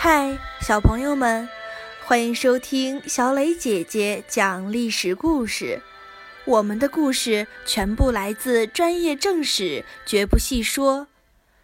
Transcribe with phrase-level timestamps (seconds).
[0.00, 1.48] 嗨，小朋友们，
[2.04, 5.82] 欢迎收听小磊姐姐讲历史故事。
[6.44, 11.08] 我们的故事全部来自专业正史，绝不细说。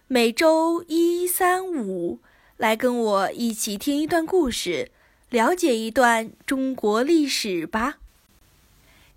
[0.08, 2.18] 每周一、三、五
[2.56, 4.90] 来跟我一起听一段故事，
[5.30, 7.98] 了解一段中国历史吧。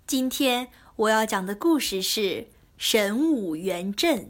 [0.06, 2.46] 今天我要讲的故事是
[2.76, 4.28] 神武元镇。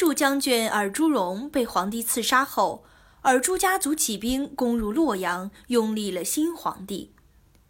[0.00, 2.86] 天柱将军尔朱荣被皇帝刺杀后，
[3.20, 7.12] 尔朱家族起兵攻入洛阳，拥立了新皇帝。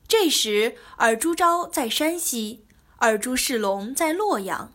[0.07, 2.65] 这时，尔朱昭在山西，
[2.99, 4.73] 尔朱世龙在洛阳，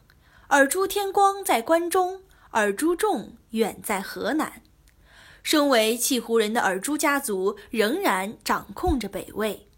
[0.50, 4.62] 尔朱天光在关中，尔朱仲远在河南。
[5.42, 9.70] 身为契胡人的尔朱家族仍然掌控着北魏，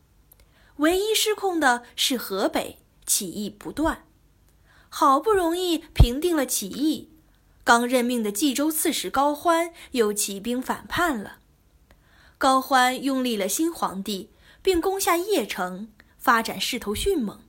[0.77, 4.05] 唯一失控的是河北，起义不断。
[4.89, 7.11] 好不容易平定了起义。
[7.67, 11.39] 刚任命的冀州刺史高欢又起兵反叛了。
[12.37, 14.29] 高欢拥立了新皇帝，
[14.61, 17.41] 并攻下邺城，发展势头迅猛。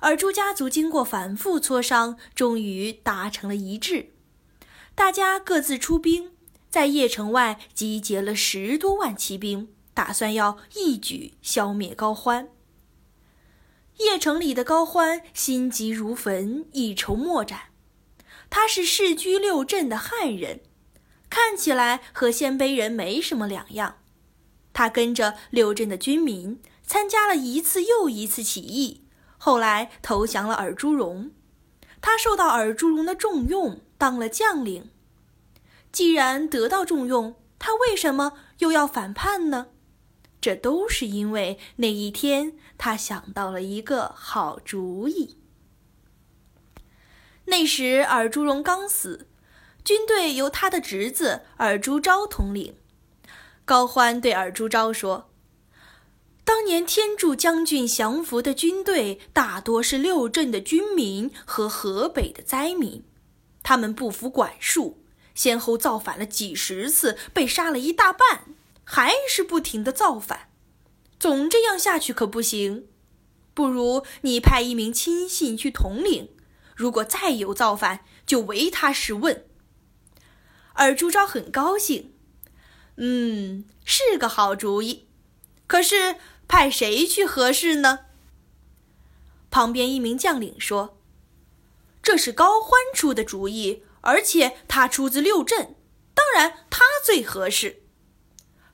[0.00, 4.10] 尔朱家族经过反复磋商，终于达成了一致。
[4.94, 6.32] 大家各自出兵，
[6.68, 12.50] 在邺城外集结了十多万骑兵，打算要一举消灭高欢。
[13.96, 17.70] 邺城里的高欢心急如焚，一筹莫展。
[18.56, 20.60] 他是世居六镇的汉人，
[21.28, 23.96] 看起来和鲜卑人没什么两样。
[24.72, 31.32] 他跟着六镇的军民参加了一次又一次起义，后来投降了尔朱荣。
[32.00, 34.88] 他受到尔朱荣的重用，当了将领。
[35.90, 39.66] 既然得到重用，他为什么又要反叛呢？
[40.40, 45.38] 这都是因为那一天他想到了一个好主意。
[47.46, 49.26] 那时，尔朱荣刚死，
[49.84, 52.74] 军队由他的侄子尔朱昭统领。
[53.66, 55.30] 高欢对尔朱昭说
[56.44, 63.04] ：“当年天柱将军降服的军队，大多是六镇的军民和河北的灾民，
[63.62, 65.02] 他们不服管束，
[65.34, 68.44] 先后造反了几十次，被杀了一大半，
[68.84, 70.48] 还是不停的造反。
[71.20, 72.86] 总这样下去可不行，
[73.52, 76.30] 不如你派一名亲信去统领。”
[76.74, 79.46] 如果再有造反，就唯他是问。
[80.74, 82.12] 尔朱昭很高兴，
[82.96, 85.08] 嗯，是个好主意。
[85.66, 86.16] 可是
[86.48, 88.00] 派谁去合适呢？
[89.50, 90.98] 旁边一名将领说
[92.02, 95.76] ：“这是高欢出的主意，而且他出自六镇，
[96.12, 97.82] 当然他最合适。”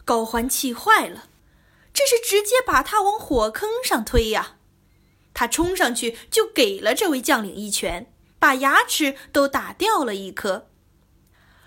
[0.06, 1.28] 高欢气坏了，
[1.92, 4.56] 这是直接把他往火坑上推呀！
[5.32, 10.68] 他冲上去就给了这位将领一拳，把牙齿都打掉了一颗。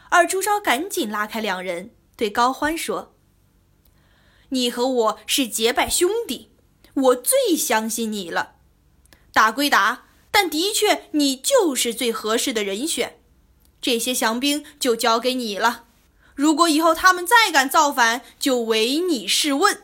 [0.09, 3.16] 而朱昭赶紧拉开两人，对高欢说
[4.50, 6.51] ：“你和我是结拜兄弟，
[6.94, 8.56] 我最相信你了。
[9.34, 13.19] 打归打，但的确你就是最合适的人选。
[13.81, 15.85] 这些降兵就交给你了。
[16.35, 19.84] 如果以后他们再敢造反，就唯你是问。”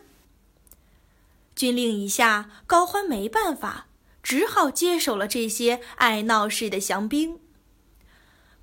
[1.60, 3.88] 军令一下，高欢没办法，
[4.24, 7.38] 只好接手了这些爱闹事的降兵。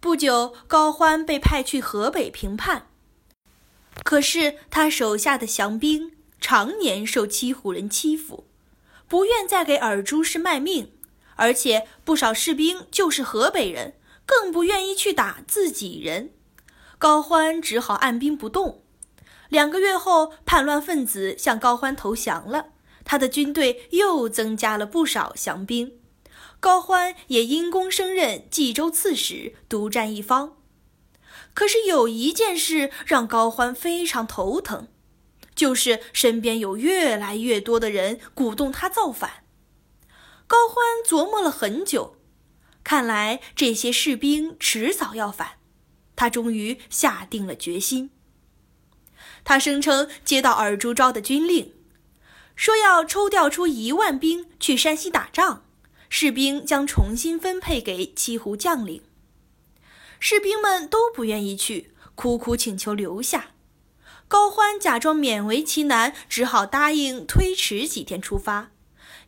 [0.01, 2.87] 不久，高欢被派去河北平叛，
[4.03, 8.47] 可是他手下的降兵常年受七胡人欺负，
[9.07, 10.91] 不愿再给尔朱氏卖命，
[11.35, 13.93] 而且不少士兵就是河北人，
[14.25, 16.31] 更不愿意去打自己人。
[16.97, 18.83] 高欢只好按兵不动。
[19.51, 22.69] 两个月后，叛乱分子向高欢投降了。
[23.07, 25.93] 他的军队又增加了不少降兵，
[26.59, 30.57] 高欢也因功升任冀州刺史，独占一方。
[31.55, 34.89] 可是有一件事让高欢非常头疼，
[35.55, 39.45] 就是身边有越来越多的人鼓动他造反。
[40.49, 40.77] 高欢
[41.07, 42.17] 琢磨了很久，
[42.83, 45.59] 看来这些士兵迟早要反，
[46.17, 48.11] 他终于下定了决心。
[49.45, 51.76] 他声称接到尔朱昭的军令。
[52.57, 55.65] 说要抽调出一万兵去山西打仗，
[56.09, 59.03] 士兵将重新分配给七胡将领。
[60.19, 63.51] 士兵们都不愿意去，苦苦请求留下。
[64.27, 68.73] 高欢假装勉为其难，只好答应推迟几天出发。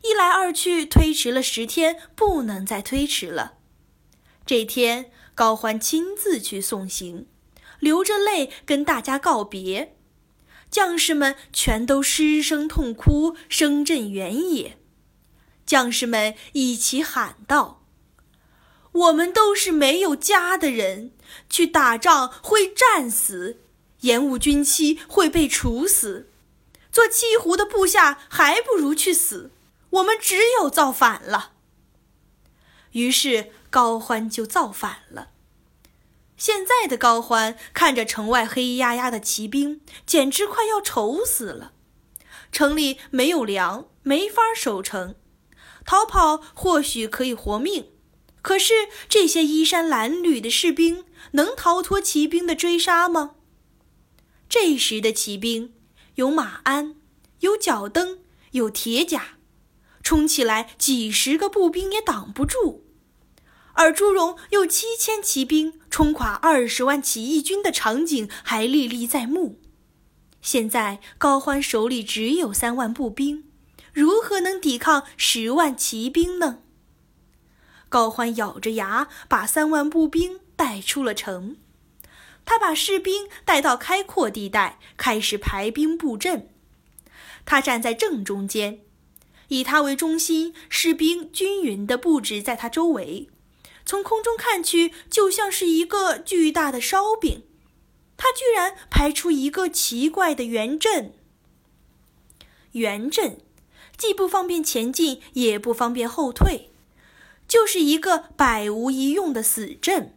[0.01, 3.53] 一来二去，推迟了十天，不能再推迟了。
[4.45, 7.27] 这天，高欢亲自去送行，
[7.79, 9.95] 流着泪跟大家告别。
[10.69, 14.77] 将士们全都失声痛哭，声震原野。
[15.65, 17.83] 将士们一起喊道
[18.91, 21.11] ：“我们都是没有家的人，
[21.49, 23.61] 去打仗会战死，
[24.01, 26.29] 延误军期会被处死。
[26.91, 29.51] 做七胡的部下还不如去死。
[29.91, 31.53] 我们只有造反了。
[32.91, 35.29] 于是高欢就造反了。
[36.39, 41.73] 现在的高欢看着城外黑压压的骑兵，简直快要愁死了。
[42.49, 45.15] 城里没有粮，没法守城。
[45.85, 47.89] 逃跑或许可以活命，
[48.41, 48.73] 可是
[49.09, 53.35] 这些衣衫褴褛的士兵能逃脱骑兵的追杀吗？
[54.47, 55.73] 这时的骑兵
[56.15, 56.95] 有马鞍，
[57.41, 58.19] 有脚蹬，
[58.51, 59.37] 有铁甲，
[60.01, 62.85] 冲起来几十个步兵也挡不住。
[63.79, 69.57] 而朱荣用七千骑兵冲垮二十万起义军的场景还历历在目。
[70.41, 73.45] 现在高欢手里只有三万步兵，
[73.93, 76.59] 如何能抵抗十万骑兵呢？
[77.87, 81.55] 高欢咬着牙把三万步兵带出了城，
[82.43, 86.49] 他把士兵带到开阔地带，开始排兵布阵。
[87.45, 88.81] 他站在正中间，
[89.47, 93.29] 以他为中心，士兵均匀地布置在他周围。
[93.89, 97.41] 从空中看去，就像是一个巨大的烧饼。
[98.17, 101.15] 它居然排出一个奇怪的圆阵。
[102.73, 103.41] 圆阵
[103.97, 106.69] 既不方便前进，也不方便后退，
[107.47, 110.15] 就是一个百无一用的死阵。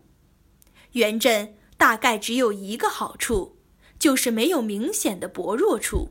[0.90, 3.56] 圆阵大概只有一个好处，
[3.98, 6.10] 就是没有明显的薄弱处。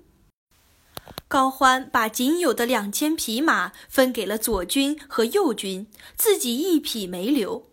[1.32, 5.88] 高欢把仅有的两千匹马分给了左军和右军，
[6.18, 7.70] 自己一匹没留。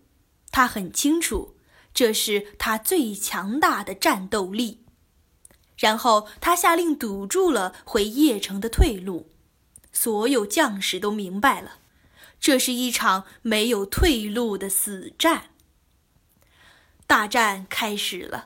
[0.52, 1.56] 他很清楚，
[1.93, 4.84] 这是他最强大的战斗力。
[5.76, 9.32] 然后他下令堵住了回邺城的退路。
[9.93, 11.78] 所有将士都明白了，
[12.38, 15.50] 这是一场没有退路的死战。
[17.08, 18.44] 大战开始了，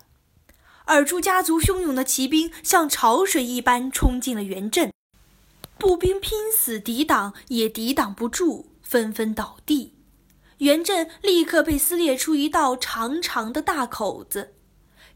[0.86, 4.90] 尔朱家族汹涌的骑兵像潮水一般冲进了原阵。
[5.78, 9.94] 步兵拼死抵挡，也抵挡不住，纷纷倒地。
[10.58, 14.54] 原阵立刻被撕裂出一道长长的大口子。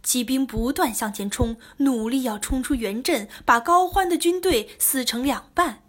[0.03, 5.83] 骑兵不断向前冲，努力要冲出原阵，把高欢的军队撕成两半。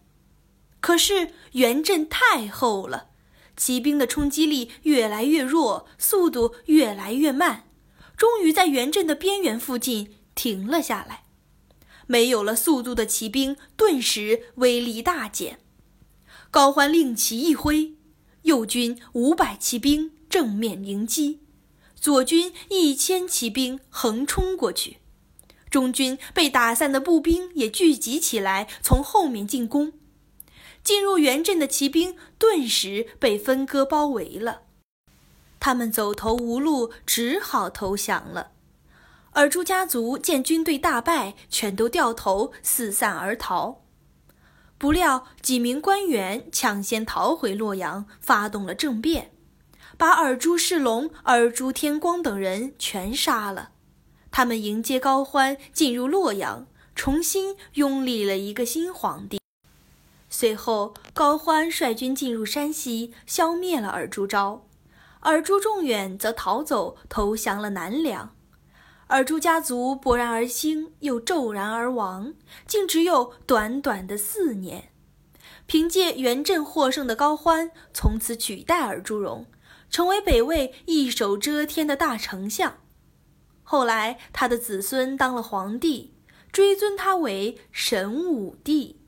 [0.79, 3.09] 可是原阵太厚了，
[3.55, 7.65] 骑兵的冲击力越来越弱，速度越来越慢，
[8.15, 11.23] 终于在原阵的边缘附近停了下来。
[12.07, 15.59] 没有了速度的骑兵顿时威力大减。
[16.49, 17.93] 高欢令旗一挥，
[18.43, 21.41] 右军五百骑兵正面迎击，
[21.95, 24.97] 左军一千骑兵横冲过去，
[25.69, 29.93] 中军被打散的步兵也聚集起来，从后面进攻。
[30.83, 34.61] 进入原阵的骑兵顿时被分割包围了，
[35.59, 38.51] 他们走投无路，只好投降了。
[39.37, 43.83] 尔朱家族见军队大败，全都掉头四散而逃。
[44.79, 49.31] 不料几名官员抢先逃回洛阳，发动了政变，
[49.95, 53.69] 把尔朱世龙、尔朱天光等人全杀了。
[54.31, 59.39] 他们迎接高欢进入洛阳，重新拥立了一个新皇帝。
[60.31, 64.65] 随后，高欢率军进入山西，消灭了尔朱昭，
[65.19, 68.33] 尔朱仲远则逃走，投降了南梁。
[69.07, 72.33] 尔朱家族勃然而兴，又骤然而亡，
[72.65, 74.89] 竟只有短短的四年。
[75.65, 79.45] 凭借元镇获胜的高欢，从此取代尔朱荣，
[79.89, 82.79] 成为北魏一手遮天的大丞相。
[83.63, 86.13] 后来，他的子孙当了皇帝，
[86.51, 88.99] 追尊他为神武帝。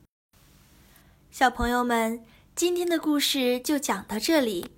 [1.29, 2.24] 小朋友们，
[2.56, 4.72] 今天的故事就讲到这里。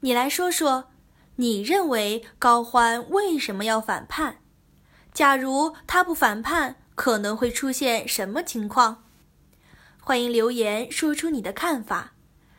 [0.00, 0.90] 你来说说，
[1.36, 4.41] 你认为高欢为什么要反叛？
[5.12, 9.04] 假如他不反叛，可能会出现什么情况？
[10.00, 12.14] 欢迎留言说出你的看法。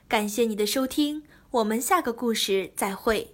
[0.08, 3.33] 感谢你的收听，我们下个故事再会。